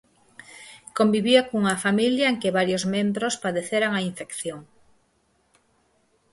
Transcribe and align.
Convivía 0.97 1.47
cunha 1.49 1.75
familia 1.85 2.25
en 2.31 2.35
que 2.41 2.55
varios 2.59 2.83
membros 2.95 3.35
padeceran 3.43 3.91
a 3.95 4.01
infección. 4.09 4.61